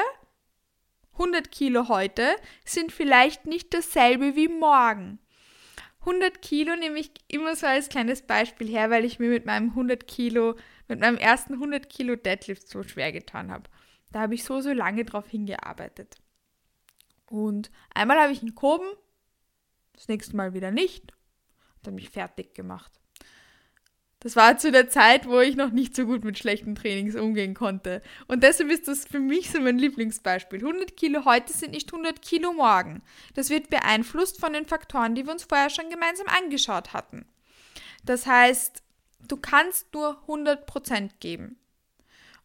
100 1.13 1.51
Kilo 1.51 1.87
heute, 1.87 2.35
sind 2.65 2.91
vielleicht 2.91 3.45
nicht 3.45 3.75
dasselbe 3.75 4.35
wie 4.35 4.47
morgen. 4.47 5.19
100 5.99 6.41
Kilo 6.41 6.75
nehme 6.75 6.99
ich 6.99 7.11
immer 7.27 7.55
so 7.55 7.67
als 7.67 7.89
kleines 7.89 8.23
Beispiel 8.23 8.67
her, 8.67 8.89
weil 8.89 9.05
ich 9.05 9.19
mir 9.19 9.29
mit 9.29 9.45
meinem 9.45 9.69
100 9.69 10.07
Kilo, 10.07 10.55
mit 10.87 10.99
meinem 10.99 11.17
ersten 11.17 11.53
100 11.53 11.89
Kilo 11.89 12.15
Deadlift 12.15 12.67
so 12.67 12.81
schwer 12.81 13.11
getan 13.11 13.51
habe. 13.51 13.69
Da 14.11 14.21
habe 14.21 14.33
ich 14.33 14.43
so, 14.43 14.61
so 14.61 14.73
lange 14.73 15.05
drauf 15.05 15.29
hingearbeitet. 15.29 16.17
Und 17.27 17.69
einmal 17.93 18.19
habe 18.19 18.33
ich 18.33 18.41
ihn 18.41 18.55
gehoben, 18.55 18.87
das 19.93 20.07
nächste 20.07 20.35
Mal 20.35 20.55
wieder 20.55 20.71
nicht 20.71 21.13
hat 21.87 21.93
mich 21.93 22.09
fertig 22.09 22.53
gemacht. 22.53 22.91
Das 24.21 24.35
war 24.35 24.55
zu 24.57 24.71
der 24.71 24.87
Zeit, 24.87 25.27
wo 25.27 25.39
ich 25.39 25.55
noch 25.55 25.71
nicht 25.71 25.95
so 25.95 26.05
gut 26.05 26.23
mit 26.23 26.37
schlechten 26.37 26.75
Trainings 26.75 27.15
umgehen 27.15 27.55
konnte. 27.55 28.03
Und 28.27 28.43
deshalb 28.43 28.69
ist 28.69 28.87
das 28.87 29.05
für 29.05 29.19
mich 29.19 29.49
so 29.49 29.59
mein 29.59 29.79
Lieblingsbeispiel. 29.79 30.59
100 30.59 30.95
Kilo 30.95 31.25
heute 31.25 31.51
sind 31.51 31.71
nicht 31.71 31.91
100 31.91 32.21
Kilo 32.21 32.53
morgen. 32.53 33.01
Das 33.33 33.49
wird 33.49 33.71
beeinflusst 33.71 34.39
von 34.39 34.53
den 34.53 34.67
Faktoren, 34.67 35.15
die 35.15 35.25
wir 35.25 35.33
uns 35.33 35.45
vorher 35.45 35.71
schon 35.71 35.89
gemeinsam 35.89 36.27
angeschaut 36.27 36.93
hatten. 36.93 37.25
Das 38.05 38.27
heißt, 38.27 38.83
du 39.27 39.37
kannst 39.37 39.91
nur 39.95 40.21
100% 40.27 41.09
geben. 41.19 41.57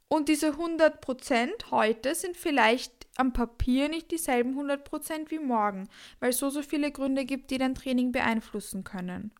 Und 0.09 0.31
diese 0.31 0.53
100% 0.53 1.71
heute 1.71 2.15
sind 2.15 2.39
vielleicht 2.39 3.06
am 3.17 3.33
Papier 3.33 3.89
nicht 3.89 4.11
dieselben 4.11 4.59
100% 4.59 5.31
wie 5.31 5.39
morgen, 5.39 5.89
weil 6.21 6.31
es 6.31 6.39
so, 6.39 6.51
so 6.51 6.63
viele 6.63 6.93
Gründe 6.93 7.25
gibt, 7.25 7.51
die 7.51 7.59
dein 7.59 7.75
Training 7.75 8.13
beeinflussen 8.13 8.85
können. 8.85 9.33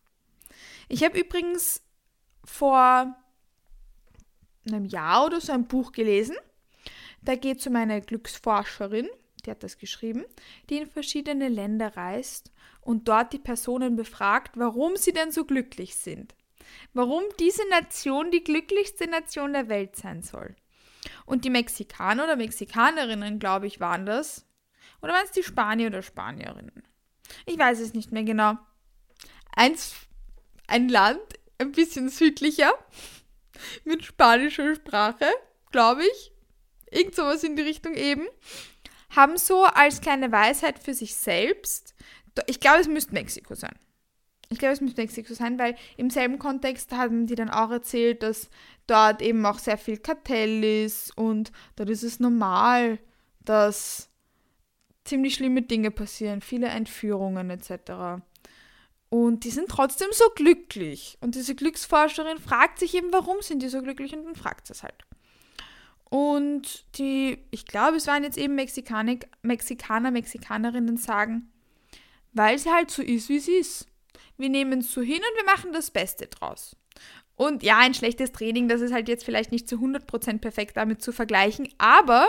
Ich 0.89 1.03
habe 1.03 1.19
übrigens 1.19 1.83
vor 2.43 3.15
einem 4.67 4.85
Jahr 4.85 5.25
oder 5.25 5.41
so 5.41 5.51
ein 5.51 5.67
Buch 5.67 5.91
gelesen. 5.91 6.35
Da 7.21 7.35
geht 7.35 7.59
es 7.59 7.67
um 7.67 7.75
eine 7.75 8.01
Glücksforscherin, 8.01 9.09
die 9.45 9.51
hat 9.51 9.63
das 9.63 9.77
geschrieben, 9.77 10.25
die 10.69 10.77
in 10.77 10.87
verschiedene 10.87 11.47
Länder 11.47 11.95
reist 11.95 12.51
und 12.81 13.07
dort 13.07 13.33
die 13.33 13.39
Personen 13.39 13.95
befragt, 13.95 14.57
warum 14.57 14.95
sie 14.95 15.13
denn 15.13 15.31
so 15.31 15.45
glücklich 15.45 15.95
sind. 15.95 16.35
Warum 16.93 17.23
diese 17.39 17.67
Nation 17.69 18.31
die 18.31 18.43
glücklichste 18.43 19.09
Nation 19.09 19.53
der 19.53 19.69
Welt 19.69 19.95
sein 19.95 20.21
soll. 20.21 20.55
Und 21.25 21.45
die 21.45 21.49
Mexikaner 21.49 22.23
oder 22.23 22.35
Mexikanerinnen, 22.35 23.39
glaube 23.39 23.67
ich, 23.67 23.79
waren 23.79 24.05
das. 24.05 24.45
Oder 25.01 25.13
waren 25.13 25.25
es 25.25 25.31
die 25.31 25.43
Spanier 25.43 25.87
oder 25.87 26.01
Spanierinnen? 26.01 26.83
Ich 27.45 27.57
weiß 27.57 27.79
es 27.79 27.93
nicht 27.93 28.11
mehr 28.11 28.23
genau. 28.23 28.57
Eins, 29.55 29.95
ein 30.67 30.89
Land, 30.89 31.21
ein 31.57 31.71
bisschen 31.71 32.09
südlicher, 32.09 32.73
mit 33.83 34.05
spanischer 34.05 34.75
Sprache, 34.75 35.25
glaube 35.71 36.03
ich. 36.05 36.31
Irgend 36.89 37.15
sowas 37.15 37.43
in 37.43 37.55
die 37.55 37.63
Richtung 37.63 37.95
eben. 37.95 38.27
Haben 39.09 39.37
so 39.37 39.65
als 39.65 40.01
kleine 40.01 40.31
Weisheit 40.31 40.79
für 40.79 40.93
sich 40.93 41.15
selbst, 41.15 41.95
ich 42.45 42.59
glaube, 42.59 42.81
es 42.81 42.87
müsste 42.87 43.13
Mexiko 43.13 43.55
sein. 43.55 43.77
Ich 44.49 44.59
glaube, 44.59 44.73
es 44.73 44.81
müsste 44.81 45.01
Mexiko 45.01 45.33
sein, 45.33 45.59
weil 45.59 45.75
im 45.97 46.09
selben 46.09 46.39
Kontext 46.39 46.91
haben 46.93 47.27
die 47.27 47.35
dann 47.35 47.49
auch 47.49 47.69
erzählt, 47.69 48.23
dass 48.23 48.49
dort 48.87 49.21
eben 49.21 49.45
auch 49.45 49.59
sehr 49.59 49.77
viel 49.77 49.97
Kartell 49.97 50.63
ist 50.63 51.17
und 51.17 51.51
dort 51.75 51.89
ist 51.89 52.03
es 52.03 52.19
normal, 52.19 52.99
dass 53.43 54.09
ziemlich 55.03 55.35
schlimme 55.35 55.61
Dinge 55.61 55.91
passieren, 55.91 56.41
viele 56.41 56.67
Entführungen 56.67 57.49
etc. 57.49 58.21
Und 59.09 59.43
die 59.43 59.49
sind 59.49 59.69
trotzdem 59.69 60.09
so 60.11 60.25
glücklich. 60.35 61.17
Und 61.21 61.35
diese 61.35 61.55
Glücksforscherin 61.55 62.39
fragt 62.39 62.79
sich 62.79 62.93
eben, 62.95 63.11
warum 63.13 63.41
sind 63.41 63.61
die 63.63 63.69
so 63.69 63.81
glücklich 63.81 64.13
und 64.13 64.25
dann 64.25 64.35
fragt 64.35 64.67
sie 64.67 64.73
es 64.73 64.83
halt. 64.83 65.05
Und 66.09 66.85
die, 66.97 67.39
ich 67.51 67.65
glaube, 67.65 67.97
es 67.97 68.07
waren 68.07 68.23
jetzt 68.23 68.37
eben 68.37 68.55
Mexikaner, 68.55 69.17
Mexikaner, 69.41 70.11
Mexikanerinnen 70.11 70.97
sagen, 70.97 71.51
weil 72.31 72.55
es 72.55 72.65
halt 72.65 72.91
so 72.91 73.01
ist, 73.01 73.27
wie 73.27 73.37
es 73.37 73.47
ist 73.47 73.87
wir 74.37 74.49
nehmen 74.49 74.79
es 74.79 74.93
so 74.93 75.01
hin 75.01 75.17
und 75.17 75.45
wir 75.45 75.45
machen 75.45 75.73
das 75.73 75.91
Beste 75.91 76.27
draus. 76.27 76.75
Und 77.35 77.61
ja, 77.61 77.77
ein 77.77 77.93
schlechtes 77.93 78.31
Training, 78.31 78.67
das 78.67 78.81
ist 78.81 78.91
halt 78.91 79.07
jetzt 79.07 79.23
vielleicht 79.23 79.51
nicht 79.51 79.69
zu 79.69 79.75
100% 79.75 80.39
perfekt 80.39 80.75
damit 80.75 81.03
zu 81.03 81.11
vergleichen, 81.11 81.69
aber 81.77 82.27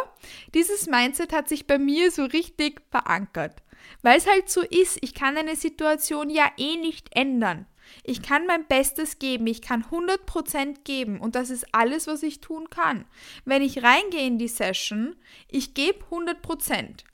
dieses 0.53 0.87
Mindset 0.87 1.33
hat 1.33 1.49
sich 1.49 1.67
bei 1.67 1.79
mir 1.79 2.11
so 2.11 2.25
richtig 2.25 2.83
verankert. 2.91 3.63
Weil 4.03 4.19
es 4.19 4.27
halt 4.27 4.51
so 4.51 4.61
ist, 4.61 4.99
ich 5.01 5.15
kann 5.15 5.39
eine 5.39 5.57
Situation 5.57 6.29
ja 6.29 6.51
eh 6.59 6.77
nicht 6.77 7.17
ändern. 7.17 7.67
Ich 8.05 8.21
kann 8.21 8.47
mein 8.47 8.67
Bestes 8.67 9.19
geben, 9.19 9.47
ich 9.47 9.63
kann 9.63 9.85
100% 9.85 10.85
geben 10.85 11.21
und 11.21 11.35
das 11.35 11.49
ist 11.49 11.67
alles, 11.73 12.07
was 12.07 12.23
ich 12.23 12.41
tun 12.43 12.69
kann. 12.69 13.07
Wenn 13.47 13.63
ich 13.63 13.83
reingehe 13.83 14.27
in 14.27 14.37
die 14.39 14.49
Session, 14.49 15.17
ich 15.49 15.73
gebe 15.73 16.05
100%. 16.11 17.05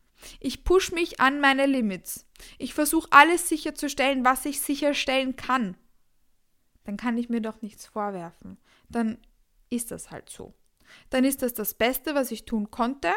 Ich 0.40 0.64
push 0.64 0.90
mich 0.90 1.20
an 1.20 1.40
meine 1.40 1.66
Limits. 1.66 2.26
Ich 2.58 2.74
versuche 2.74 3.08
alles 3.10 3.48
sicherzustellen, 3.48 4.24
was 4.24 4.44
ich 4.44 4.60
sicherstellen 4.60 5.36
kann. 5.36 5.76
Dann 6.84 6.96
kann 6.96 7.16
ich 7.18 7.28
mir 7.28 7.40
doch 7.40 7.62
nichts 7.62 7.86
vorwerfen. 7.86 8.58
Dann 8.88 9.18
ist 9.70 9.90
das 9.90 10.10
halt 10.10 10.28
so. 10.30 10.54
Dann 11.10 11.24
ist 11.24 11.42
das 11.42 11.54
das 11.54 11.74
Beste, 11.74 12.14
was 12.14 12.30
ich 12.30 12.44
tun 12.44 12.70
konnte. 12.70 13.12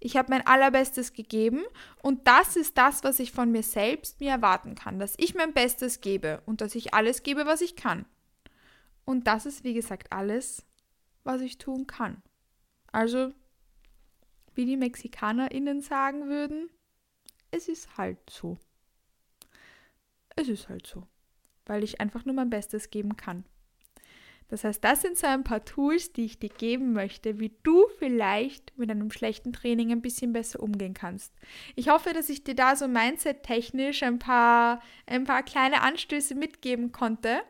Ich 0.00 0.16
habe 0.16 0.30
mein 0.30 0.46
allerbestes 0.46 1.12
gegeben 1.12 1.62
und 2.02 2.26
das 2.26 2.56
ist 2.56 2.78
das, 2.78 3.04
was 3.04 3.18
ich 3.18 3.32
von 3.32 3.52
mir 3.52 3.62
selbst 3.62 4.18
mir 4.20 4.30
erwarten 4.30 4.74
kann, 4.74 4.98
dass 4.98 5.14
ich 5.18 5.34
mein 5.34 5.52
Bestes 5.52 6.00
gebe 6.00 6.42
und 6.46 6.62
dass 6.62 6.74
ich 6.74 6.94
alles 6.94 7.22
gebe, 7.22 7.44
was 7.44 7.60
ich 7.60 7.76
kann. 7.76 8.06
Und 9.04 9.26
das 9.26 9.44
ist, 9.44 9.62
wie 9.62 9.74
gesagt, 9.74 10.10
alles, 10.10 10.64
was 11.22 11.42
ich 11.42 11.58
tun 11.58 11.86
kann. 11.86 12.22
Also 12.92 13.34
wie 14.54 14.64
die 14.64 14.78
MexikanerInnen 14.78 15.82
sagen 15.82 16.28
würden, 16.28 16.70
es 17.50 17.68
ist 17.68 17.98
halt 17.98 18.18
so. 18.30 18.58
Es 20.40 20.48
ist 20.48 20.68
halt 20.70 20.86
so. 20.86 21.06
Weil 21.66 21.84
ich 21.84 22.00
einfach 22.00 22.24
nur 22.24 22.34
mein 22.34 22.50
Bestes 22.50 22.90
geben 22.90 23.16
kann. 23.16 23.44
Das 24.48 24.64
heißt, 24.64 24.82
das 24.82 25.02
sind 25.02 25.16
so 25.16 25.28
ein 25.28 25.44
paar 25.44 25.64
Tools, 25.64 26.12
die 26.12 26.24
ich 26.24 26.40
dir 26.40 26.48
geben 26.48 26.92
möchte, 26.92 27.38
wie 27.38 27.52
du 27.62 27.86
vielleicht 27.98 28.76
mit 28.76 28.90
einem 28.90 29.12
schlechten 29.12 29.52
Training 29.52 29.92
ein 29.92 30.02
bisschen 30.02 30.32
besser 30.32 30.60
umgehen 30.60 30.94
kannst. 30.94 31.32
Ich 31.76 31.88
hoffe, 31.88 32.12
dass 32.12 32.28
ich 32.30 32.42
dir 32.42 32.56
da 32.56 32.74
so 32.74 32.88
mindset-technisch 32.88 34.02
ein 34.02 34.18
paar, 34.18 34.82
ein 35.06 35.24
paar 35.24 35.44
kleine 35.44 35.82
Anstöße 35.82 36.34
mitgeben 36.34 36.90
konnte 36.90 37.42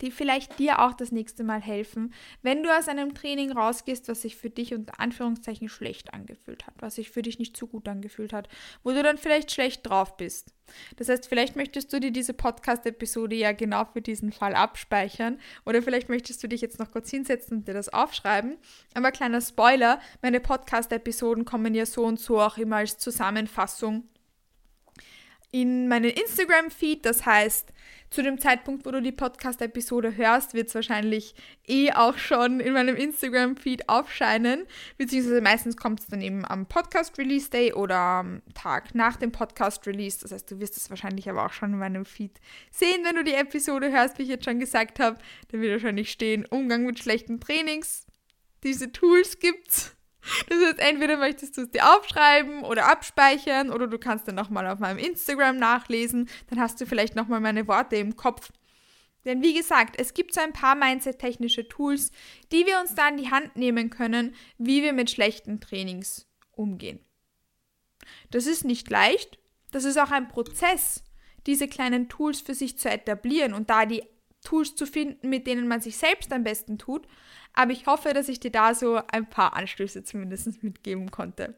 die 0.00 0.10
vielleicht 0.10 0.58
dir 0.58 0.80
auch 0.80 0.92
das 0.92 1.12
nächste 1.12 1.44
Mal 1.44 1.60
helfen, 1.60 2.12
wenn 2.42 2.62
du 2.62 2.70
aus 2.70 2.88
einem 2.88 3.14
Training 3.14 3.52
rausgehst, 3.52 4.08
was 4.08 4.22
sich 4.22 4.36
für 4.36 4.50
dich 4.50 4.74
unter 4.74 4.98
Anführungszeichen 4.98 5.68
schlecht 5.68 6.14
angefühlt 6.14 6.66
hat, 6.66 6.74
was 6.78 6.96
sich 6.96 7.10
für 7.10 7.22
dich 7.22 7.38
nicht 7.38 7.56
so 7.56 7.66
gut 7.66 7.88
angefühlt 7.88 8.32
hat, 8.32 8.48
wo 8.82 8.90
du 8.90 9.02
dann 9.02 9.18
vielleicht 9.18 9.50
schlecht 9.50 9.86
drauf 9.86 10.16
bist. 10.16 10.52
Das 10.96 11.08
heißt, 11.08 11.26
vielleicht 11.28 11.56
möchtest 11.56 11.92
du 11.92 12.00
dir 12.00 12.12
diese 12.12 12.32
Podcast-Episode 12.32 13.34
ja 13.34 13.52
genau 13.52 13.84
für 13.84 14.00
diesen 14.00 14.32
Fall 14.32 14.54
abspeichern 14.54 15.38
oder 15.66 15.82
vielleicht 15.82 16.08
möchtest 16.08 16.42
du 16.42 16.48
dich 16.48 16.60
jetzt 16.60 16.78
noch 16.78 16.92
kurz 16.92 17.10
hinsetzen 17.10 17.58
und 17.58 17.68
dir 17.68 17.74
das 17.74 17.88
aufschreiben. 17.88 18.56
Aber 18.94 19.10
kleiner 19.10 19.40
Spoiler, 19.40 20.00
meine 20.22 20.40
Podcast-Episoden 20.40 21.44
kommen 21.44 21.74
ja 21.74 21.86
so 21.86 22.04
und 22.04 22.20
so 22.20 22.40
auch 22.40 22.56
immer 22.56 22.76
als 22.76 22.98
Zusammenfassung 22.98 24.04
in 25.52 25.88
meinen 25.88 26.10
Instagram-Feed. 26.10 27.04
Das 27.04 27.26
heißt, 27.26 27.72
zu 28.10 28.22
dem 28.22 28.38
Zeitpunkt, 28.38 28.84
wo 28.84 28.90
du 28.90 29.00
die 29.00 29.12
Podcast-Episode 29.12 30.16
hörst, 30.16 30.54
wird 30.54 30.68
es 30.68 30.74
wahrscheinlich 30.74 31.34
eh 31.66 31.92
auch 31.92 32.18
schon 32.18 32.58
in 32.58 32.72
meinem 32.72 32.96
Instagram-Feed 32.96 33.88
aufscheinen. 33.88 34.66
Beziehungsweise 34.98 35.40
meistens 35.40 35.76
kommt 35.76 36.00
es 36.00 36.06
dann 36.08 36.20
eben 36.20 36.44
am 36.44 36.66
Podcast-Release-Day 36.66 37.74
oder 37.74 37.96
am 37.96 38.42
Tag 38.54 38.94
nach 38.94 39.16
dem 39.16 39.30
Podcast-Release. 39.30 40.18
Das 40.22 40.32
heißt, 40.32 40.50
du 40.50 40.58
wirst 40.58 40.76
es 40.76 40.90
wahrscheinlich 40.90 41.30
aber 41.30 41.46
auch 41.46 41.52
schon 41.52 41.72
in 41.72 41.78
meinem 41.78 42.04
Feed 42.04 42.40
sehen, 42.72 43.04
wenn 43.04 43.16
du 43.16 43.22
die 43.22 43.34
Episode 43.34 43.92
hörst, 43.92 44.18
wie 44.18 44.24
ich 44.24 44.28
jetzt 44.28 44.44
schon 44.44 44.58
gesagt 44.58 44.98
habe. 44.98 45.18
Da 45.48 45.60
wird 45.60 45.72
wahrscheinlich 45.72 46.10
stehen, 46.10 46.46
Umgang 46.46 46.84
mit 46.84 46.98
schlechten 46.98 47.40
Trainings. 47.40 48.06
Diese 48.64 48.90
Tools 48.90 49.38
gibt's. 49.38 49.96
Das 50.48 50.58
heißt, 50.58 50.78
entweder 50.78 51.16
möchtest 51.16 51.56
du 51.56 51.62
es 51.62 51.70
dir 51.70 51.96
aufschreiben 51.96 52.62
oder 52.64 52.86
abspeichern 52.88 53.70
oder 53.70 53.86
du 53.86 53.98
kannst 53.98 54.28
dann 54.28 54.34
nochmal 54.34 54.66
auf 54.66 54.78
meinem 54.78 54.98
Instagram 54.98 55.56
nachlesen. 55.56 56.28
Dann 56.48 56.60
hast 56.60 56.80
du 56.80 56.86
vielleicht 56.86 57.16
nochmal 57.16 57.40
meine 57.40 57.66
Worte 57.68 57.96
im 57.96 58.16
Kopf. 58.16 58.52
Denn 59.24 59.42
wie 59.42 59.54
gesagt, 59.54 59.96
es 59.98 60.14
gibt 60.14 60.32
so 60.32 60.40
ein 60.40 60.52
paar 60.52 60.74
Mindset-technische 60.74 61.68
Tools, 61.68 62.10
die 62.52 62.66
wir 62.66 62.80
uns 62.80 62.94
da 62.94 63.08
in 63.08 63.18
die 63.18 63.30
Hand 63.30 63.56
nehmen 63.56 63.90
können, 63.90 64.34
wie 64.56 64.82
wir 64.82 64.92
mit 64.92 65.10
schlechten 65.10 65.60
Trainings 65.60 66.26
umgehen. 66.52 67.00
Das 68.30 68.46
ist 68.46 68.64
nicht 68.64 68.88
leicht. 68.88 69.38
Das 69.72 69.84
ist 69.84 69.98
auch 69.98 70.10
ein 70.10 70.28
Prozess, 70.28 71.04
diese 71.46 71.68
kleinen 71.68 72.08
Tools 72.08 72.40
für 72.40 72.54
sich 72.54 72.78
zu 72.78 72.90
etablieren 72.90 73.54
und 73.54 73.70
da 73.70 73.86
die 73.86 74.02
Tools 74.42 74.74
zu 74.74 74.86
finden, 74.86 75.28
mit 75.28 75.46
denen 75.46 75.68
man 75.68 75.80
sich 75.80 75.96
selbst 75.96 76.32
am 76.32 76.44
besten 76.44 76.78
tut. 76.78 77.06
Aber 77.52 77.72
ich 77.72 77.86
hoffe, 77.86 78.12
dass 78.12 78.28
ich 78.28 78.40
dir 78.40 78.50
da 78.50 78.74
so 78.74 79.00
ein 79.10 79.28
paar 79.28 79.54
Anstöße 79.54 80.04
zumindest 80.04 80.62
mitgeben 80.62 81.10
konnte. 81.10 81.54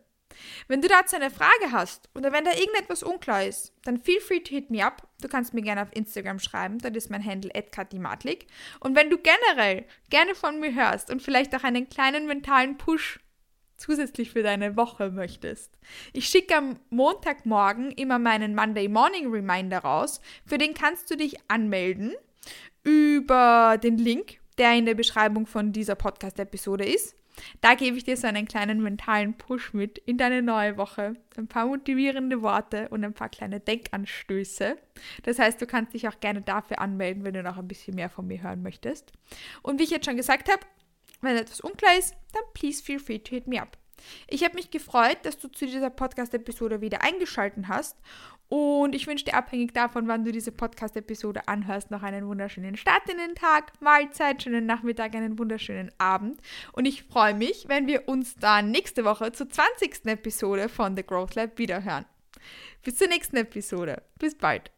Wenn 0.67 0.81
du 0.81 0.89
dazu 0.89 1.17
eine 1.17 1.31
Frage 1.31 1.73
hast 1.73 2.09
oder 2.15 2.33
wenn 2.33 2.45
da 2.45 2.53
irgendetwas 2.53 3.03
unklar 3.03 3.45
ist, 3.45 3.73
dann 3.85 3.99
feel 3.99 4.21
free 4.21 4.41
to 4.41 4.55
hit 4.55 4.71
me 4.71 4.85
up. 4.85 5.07
Du 5.21 5.29
kannst 5.29 5.55
mir 5.55 5.63
gerne 5.63 5.83
auf 5.83 5.95
Instagram 5.95 6.39
schreiben, 6.39 6.79
das 6.79 6.93
ist 6.93 7.11
mein 7.11 7.25
Handle 7.25 7.51
@katimatlik. 7.71 8.47
Und 8.81 8.97
wenn 8.97 9.11
du 9.11 9.19
generell 9.19 9.85
gerne 10.11 10.35
von 10.35 10.59
mir 10.61 10.75
hörst 10.75 11.11
und 11.11 11.23
vielleicht 11.23 11.55
auch 11.55 11.65
einen 11.65 11.89
kleinen 11.89 12.27
mentalen 12.27 12.79
Push 12.79 13.21
zusätzlich 13.77 14.31
für 14.31 14.43
deine 14.43 14.77
Woche 14.77 15.11
möchtest. 15.11 15.77
Ich 16.13 16.29
schicke 16.29 16.57
am 16.57 16.79
Montagmorgen 16.91 17.91
immer 17.91 18.19
meinen 18.19 18.55
Monday 18.55 18.89
Morning 18.89 19.31
Reminder 19.31 19.81
raus. 19.81 20.21
Für 20.47 20.57
den 20.57 20.75
kannst 20.75 21.11
du 21.11 21.17
dich 21.17 21.37
anmelden 21.49 22.15
über 22.85 23.79
den 23.83 23.99
Link, 23.99 24.39
der 24.63 24.75
in 24.77 24.87
der 24.87 24.95
Beschreibung 24.95 25.45
von 25.47 25.73
dieser 25.73 25.97
Podcast-Episode 25.97 26.85
ist. 26.85 27.17
Da 27.61 27.75
gebe 27.75 27.97
ich 27.97 28.05
dir 28.05 28.17
so 28.17 28.29
einen 28.29 28.47
kleinen 28.47 28.81
mentalen 28.81 29.35
Push 29.35 29.73
mit 29.73 29.99
in 29.99 30.19
deine 30.19 30.41
neue 30.41 30.77
Woche. 30.77 31.15
Ein 31.37 31.49
paar 31.49 31.67
motivierende 31.67 32.43
Worte 32.43 32.89
und 32.91 33.05
ein 33.05 33.13
paar 33.13 33.29
kleine 33.29 33.59
Denkanstöße. 33.59 34.77
Das 35.25 35.41
heißt, 35.41 35.61
du 35.61 35.67
kannst 35.67 35.95
dich 35.95 36.07
auch 36.07 36.21
gerne 36.21 36.43
dafür 36.43 36.79
anmelden, 36.79 37.25
wenn 37.25 37.35
du 37.35 37.43
noch 37.43 37.59
ein 37.59 37.67
bisschen 37.67 37.97
mehr 37.97 38.09
von 38.09 38.29
mir 38.29 38.41
hören 38.41 38.63
möchtest. 38.63 39.11
Und 39.63 39.81
wie 39.81 39.83
ich 39.83 39.91
jetzt 39.91 40.07
schon 40.07 40.17
gesagt 40.17 40.49
habe, 40.49 40.63
wenn 41.23 41.37
etwas 41.37 41.61
unklar 41.61 41.99
ist, 41.99 42.15
dann 42.33 42.45
please 42.55 42.81
feel 42.81 43.01
free 43.01 43.19
to 43.19 43.31
hit 43.31 43.49
me 43.49 43.61
up. 43.61 43.77
Ich 44.29 44.45
habe 44.45 44.55
mich 44.55 44.71
gefreut, 44.71 45.19
dass 45.25 45.39
du 45.39 45.49
zu 45.49 45.67
dieser 45.67 45.91
Podcast-Episode 45.91 46.81
wieder 46.81 47.03
eingeschaltet 47.03 47.67
hast 47.67 47.97
und 48.53 48.95
ich 48.95 49.07
wünsche 49.07 49.25
dir 49.25 49.33
abhängig 49.33 49.73
davon, 49.73 50.09
wann 50.09 50.27
du 50.27 50.31
diese 50.31 50.53
Podcast-Episode 50.53 51.49
anhörst, 51.49 51.91
noch 51.91 52.03
einen 52.03 52.27
wunderschönen 52.27 52.77
Start 52.77 53.09
in 53.09 53.17
den 53.17 53.35
Tag, 53.35 53.73
Mahlzeit, 53.81 54.43
schönen 54.43 54.67
Nachmittag, 54.67 55.15
einen 55.15 55.39
wunderschönen 55.39 55.91
Abend. 55.97 56.39
Und 56.73 56.85
ich 56.85 57.05
freue 57.05 57.33
mich, 57.33 57.65
wenn 57.69 57.87
wir 57.87 58.09
uns 58.11 58.37
dann 58.37 58.71
nächste 58.71 59.07
Woche 59.07 59.33
zur 59.33 59.49
20. 59.49 60.05
Episode 60.05 60.69
von 60.69 60.95
The 60.95 61.03
Growth 61.03 61.35
Lab 61.35 61.57
wiederhören. 61.57 62.05
Bis 62.83 62.97
zur 62.97 63.09
nächsten 63.09 63.39
Episode. 63.39 64.03
Bis 64.19 64.35
bald. 64.35 64.71